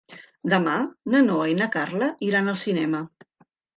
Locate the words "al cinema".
2.55-3.03